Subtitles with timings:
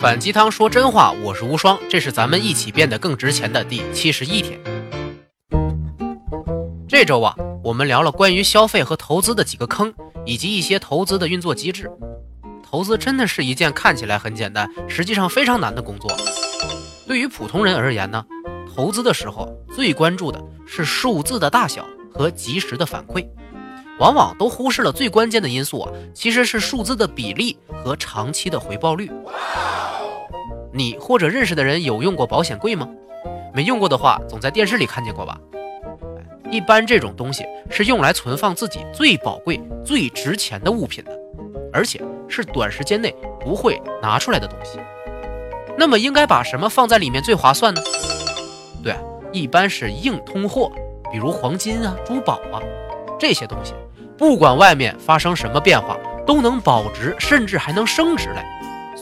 [0.00, 4.58] 反鸡汤说真话，我是无双，这是咱们一起变得更值钱的第七十一天。
[6.88, 9.92] 这周啊，我们聊了关于消费和投资的几个坑，
[10.24, 11.90] 以及一些投资的运作机制。
[12.62, 16.10] 投资真的是一件看起来很简单，实际上非常难的工作。
[17.06, 18.24] 对于普通人而言呢，
[18.74, 23.28] 投资的时候最关注的是数字的大小和及时的反馈，
[23.98, 29.10] 往往都忽视了最关键的因素啊，其实是数字的比例和长期的回报率。
[30.72, 32.88] 你或者认识的人有用过保险柜吗？
[33.52, 35.38] 没用过的话，总在电视里看见过吧？
[36.50, 41.12] 一般这种东西是用来存放自己最宝贵、最值钱的物品的，
[41.72, 44.78] 而且是短时间内不会拿出来的东西。
[45.78, 47.80] 那么应该把什么放在里面最划算呢？
[48.82, 48.94] 对，
[49.32, 50.70] 一般是硬通货，
[51.12, 52.58] 比如黄金啊、珠宝啊
[53.18, 53.74] 这些东西，
[54.16, 55.96] 不管外面发生什么变化，
[56.26, 58.44] 都能保值，甚至还能升值嘞。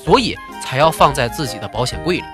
[0.08, 0.34] 所以。
[0.60, 2.24] 才要放在自己的保险柜里。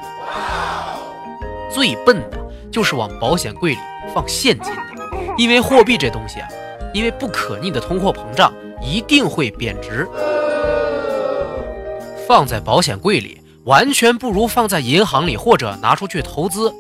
[1.70, 2.39] 最笨的
[2.72, 3.78] 就是往保险柜里
[4.12, 4.83] 放现金的，
[5.36, 6.48] 因为货币这东西啊，
[6.92, 10.08] 因为不可逆的通货膨胀，一定会贬值。
[12.27, 16.75] 放在保险柜里，完全不如放在银行里或者拿出去投资。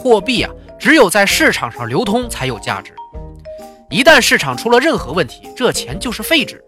[0.00, 2.94] 货币啊，只有在市场上流通才有价值。
[3.88, 6.62] 一旦市场出了任何问题，这钱就是废纸。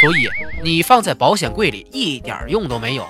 [0.00, 0.28] 所以
[0.62, 3.06] 你放在保险柜里一点用都没有。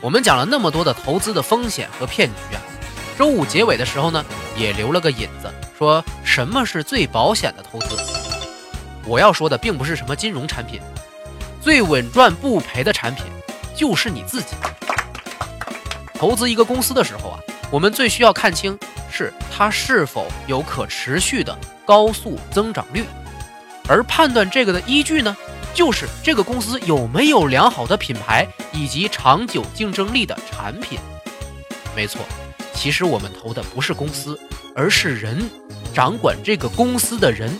[0.00, 2.60] 我们讲了那么多的投资的风险和骗局啊，
[3.18, 4.24] 周五结尾的时候呢，
[4.56, 7.94] 也留了个引子，说什么是最保险的投资。
[9.04, 10.80] 我要说的并不是什么金融产品，
[11.60, 13.26] 最稳赚不赔的产品
[13.76, 14.56] 就是你自己。
[16.14, 17.38] 投资一个公司的时候啊，
[17.70, 18.78] 我们最需要看清
[19.10, 23.04] 是它是否有可持续的高速增长率。
[23.88, 25.36] 而判断这个的依据呢，
[25.74, 30.98] 就是这个公司有没有良好的品牌以及长久竞争力的产品。
[31.96, 32.20] 没错，
[32.72, 34.38] 其实我们投的不是公司，
[34.76, 35.50] 而是人，
[35.92, 37.50] 掌管这个公司的人，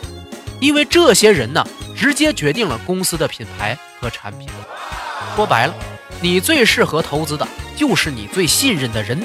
[0.60, 1.66] 因为这些人呢，
[1.96, 4.48] 直接决定了公司的品牌和产品。
[5.34, 5.74] 说白了，
[6.20, 7.46] 你最适合投资的
[7.76, 9.20] 就是你最信任的人。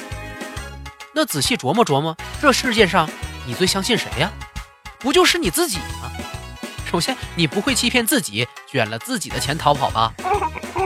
[1.18, 3.10] 那仔细琢磨琢磨，这世界上
[3.48, 4.30] 你最相信谁呀？
[5.00, 6.12] 不就是你自己吗？
[6.92, 10.12] 首先，你不会欺骗自己，卷了自己的钱逃跑吧？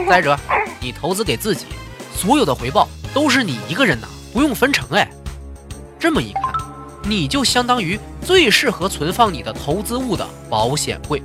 [0.08, 0.38] 再者，
[0.78, 1.66] 你投资给自己，
[2.14, 4.88] 所有的回报都是你一个人拿，不用分成。
[4.90, 5.10] 哎，
[5.98, 6.54] 这么一看，
[7.02, 11.20] 你就相当于最适合存放你的投资物的保险柜。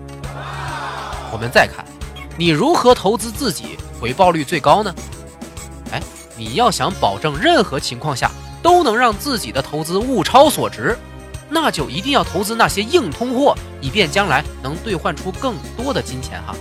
[1.32, 1.86] 我们再看，
[2.40, 4.92] 你如何投资自己回报率最高呢？
[5.92, 6.02] 哎，
[6.36, 8.32] 你要想保证任何情况下
[8.66, 10.98] 都能让自己的投资物超所值。
[11.48, 16.56] 那就一定要投资那些硬通货，以便将来能兑换出更多的金钱哈。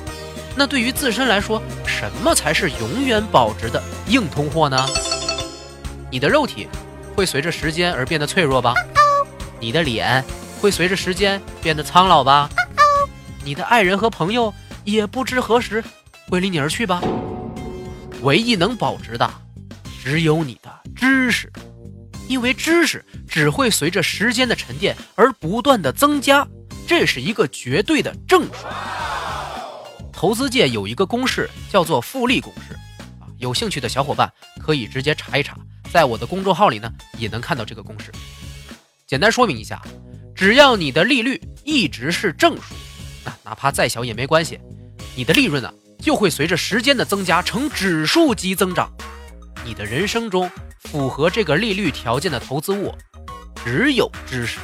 [0.55, 4.87] 那对于自身来说，什么才是永远保值的硬通货呢？
[6.11, 6.69] 你的肉体
[7.17, 8.75] 会随着时间而变得脆弱吧？
[9.59, 10.23] 你的脸
[10.61, 12.51] 会随着时间变得苍老吧？
[13.43, 14.53] 你的爱人和朋友
[14.85, 15.83] 也不知何时
[16.29, 17.01] 会离你而去吧？
[18.21, 19.29] 唯一能保值的，
[20.03, 21.51] 只有你的知识。
[22.29, 26.47] 因为知识只会随着时间的沉淀而不断的增加，
[26.87, 28.67] 这是一个绝对的正数。
[30.13, 32.75] 投资界有一个公式叫做复利公式，
[33.21, 35.57] 啊，有兴趣的小伙伴可以直接查一查，
[35.93, 38.11] 在我的公众号里呢也能看到这个公式。
[39.07, 39.83] 简单说明一下，
[40.35, 42.75] 只要你的利率一直是正数，
[43.25, 44.59] 那哪怕再小也没关系，
[45.15, 45.71] 你的利润呢
[46.01, 48.91] 就会随着时间的增加呈指数级增长。
[49.65, 50.51] 你的人生中。
[50.91, 52.95] 符合这个利率条件的投资物，
[53.65, 54.61] 只有知识，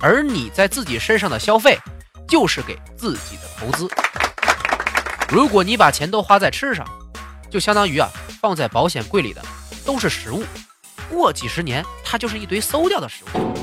[0.00, 1.78] 而你在自己身上的消费，
[2.26, 3.88] 就是给自己的投资。
[5.28, 6.84] 如果你把钱都花在吃上，
[7.48, 8.10] 就相当于啊
[8.40, 9.40] 放在保险柜里的
[9.84, 10.42] 都是食物，
[11.08, 13.54] 过几十年它就是一堆馊掉的食物。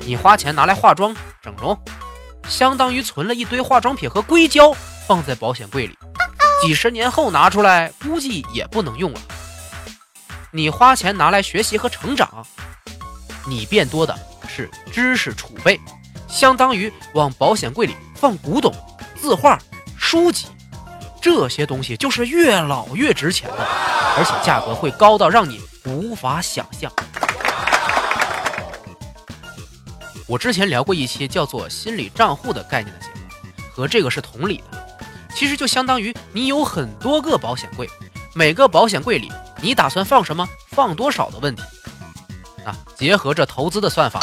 [0.00, 1.78] 你花钱拿来化妆整容，
[2.48, 4.74] 相当于存了一堆化妆品和硅胶
[5.06, 5.96] 放在保险柜里，
[6.60, 9.20] 几十年后拿出来估计也不能用了。
[10.50, 12.46] 你花钱拿来学习和成长，
[13.46, 14.18] 你变多的
[14.48, 15.78] 是知识储备，
[16.26, 18.72] 相当于往保险柜里放古董、
[19.14, 19.58] 字画、
[19.98, 20.46] 书籍，
[21.20, 23.56] 这些东西就是越老越值钱的，
[24.16, 26.90] 而且价格会高到让你无法想象。
[30.26, 34.98] 我之前聊过一期叫做“心理账户”的概念的节目，和这个是同理的，
[35.34, 37.86] 其实就相当于你有很多个保险柜。
[38.34, 41.62] 每个保险柜里，你打算放什么、放多少的问题
[42.64, 42.76] 啊？
[42.94, 44.20] 结合着投资的算法，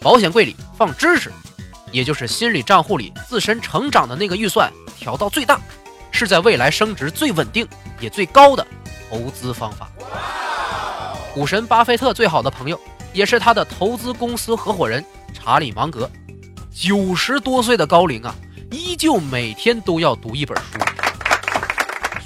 [0.00, 1.32] 保险柜里放知识，
[1.90, 5.60] 也就是心理账户里自身成长的那个预算调到最大，
[6.10, 7.66] 是在未来升值最稳定
[7.98, 8.66] 也最高的
[9.10, 9.88] 投资方法。
[11.34, 12.80] 股神巴菲特最好的朋友，
[13.12, 16.10] 也是他的投资公司合伙人查理芒格，
[16.72, 18.34] 九十多岁的高龄啊，
[18.70, 20.78] 依旧每天都要读一本书。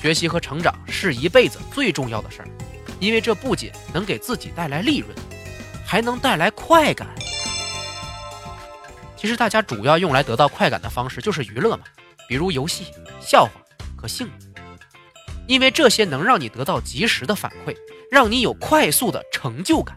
[0.05, 2.49] 学习和成长是一辈子最重要的事儿，
[3.01, 5.09] 因为这不仅能给自己带来利润，
[5.83, 7.09] 还能带来快感。
[9.17, 11.85] 其实大家主要用来得到快感的方式就是娱乐嘛，
[12.29, 13.53] 比如游戏、笑话
[13.97, 14.29] 和性，
[15.47, 17.75] 因为这些能让你得到及时的反馈，
[18.11, 19.97] 让你有快速的成就感。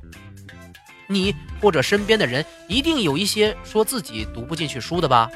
[1.10, 5.30] 你或者身边的人一定有一些说自己读不进去书的吧？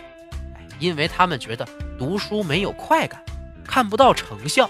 [0.79, 1.68] 因为他们觉得
[2.00, 3.21] 读书没有快感，
[3.66, 4.69] 看不到成效。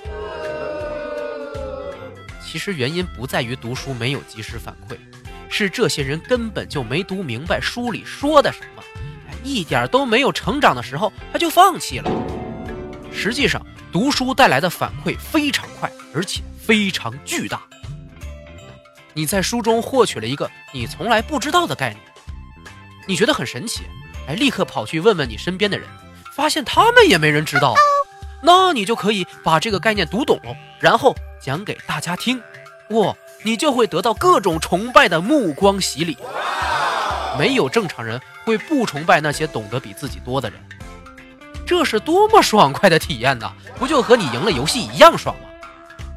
[2.46, 4.98] 其实原因不在于读书没有及时反馈，
[5.50, 8.84] 是这些人根本就没读明白书里说的什么。
[9.44, 12.12] 一点都没有成长的时候，他就放弃了。
[13.12, 17.62] 实际上，读书带来的反馈非常快，而且非常巨大。
[19.14, 22.02] 你在书中获取了一个你从来不知道的概念，
[23.08, 23.82] 你觉得很神奇，
[24.28, 25.88] 哎，立刻跑去问问你身边的人，
[26.36, 27.74] 发现他们也没人知道。
[28.42, 30.40] 那你就可以把这个概念读懂，
[30.80, 32.42] 然后讲给大家听。
[32.90, 36.18] 哇，你就会得到各种崇拜的目光洗礼。
[37.38, 40.60] 没有正常人会不崇拜那些懂得比自己多的人，
[41.66, 43.54] 这是多么爽快的体验呐！
[43.78, 45.48] 不就和你赢了游戏一样爽吗？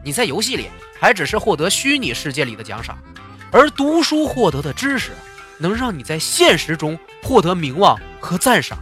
[0.03, 0.69] 你在游戏里
[1.01, 2.99] 还只是获得虚拟世界里的奖赏，
[3.53, 5.13] 而读书获得的知识
[5.59, 8.77] 能让你在现实中获得名望和赞赏，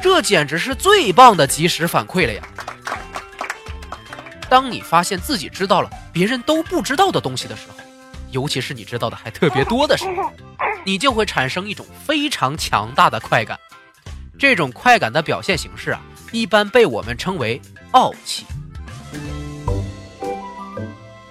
[0.00, 2.42] 这简直是最棒的及时反馈了呀！
[4.48, 7.76] 当你发现自己知道了别人都不知道的东西的时候，
[8.30, 10.30] 尤其是你知道的还特别多的时候。
[10.84, 13.58] 你就会产生一种非常强大的快感，
[14.38, 16.00] 这种快感的表现形式啊，
[16.32, 17.60] 一般被我们称为
[17.90, 18.46] 傲气。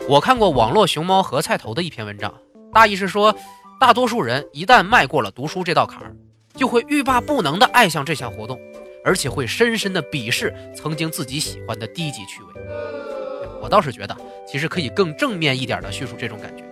[0.08, 2.32] 我看过网络熊猫和菜头的一篇文章，
[2.72, 3.36] 大意是说，
[3.80, 6.16] 大多数人一旦迈过了读书这道坎儿，
[6.58, 8.60] 就会欲罢不能地爱上这项活动，
[9.04, 12.62] 而且会深深的鄙视曾经自己喜欢的低级趣味。
[13.62, 16.64] 我倒是觉得，其实可以更正面一点的叙述这种感觉。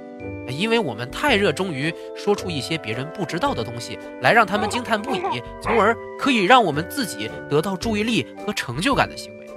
[0.48, 9.48] 因为我们太热衷于说出一些别人不知道的东西，来让他们惊叹不已，从而可以让我们自己得到注意力和成就感的行为。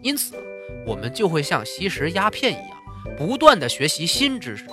[0.00, 0.34] 因此，
[0.86, 2.70] 我们就会像吸食鸦片一样，
[3.16, 4.64] 不断的学习新知识，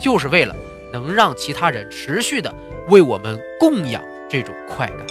[0.00, 0.54] 就是为了
[0.92, 2.54] 能让其他人持续的
[2.88, 5.06] 为我们供养这种快感。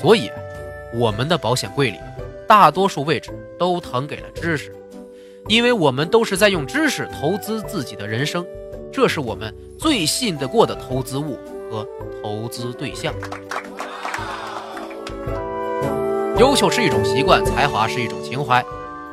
[0.00, 0.30] 所以，
[0.92, 1.98] 我们的保险柜里，
[2.46, 4.74] 大多数位置都腾给了知识。
[5.48, 8.44] 因为我们都是在用知识投资自己的人生，
[8.92, 11.38] 这是我们最信得过的投资物
[11.70, 11.86] 和
[12.20, 13.14] 投资对象。
[16.36, 18.62] 优秀是一种习惯，才华是一种情怀。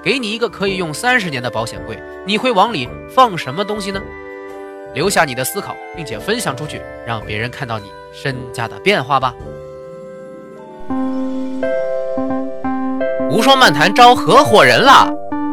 [0.04, 4.02] 给你一个可以用三十年的保险柜，你会往里放什么东西呢？
[4.94, 9.34] 留下你的思考，并且分享出去，让别人看到你身家的变化吧。
[13.32, 15.08] 无双漫谈招合伙人啦！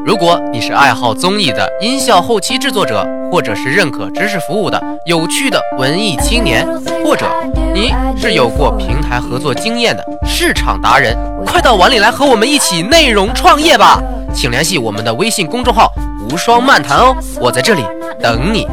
[0.05, 6.67] 如果你是爱好综艺的音效后期制作者，或者是认可知识服务的有趣的文艺青年，
[7.05, 7.31] 或者
[7.73, 11.17] 你是有过平台合作经验的市场达人，
[11.47, 14.03] 快到碗里来和我们一起内容创业吧！
[14.35, 15.93] 请联系我们的微信公众号
[16.31, 17.83] “无双漫谈”哦，我在这里
[18.23, 18.67] 等你。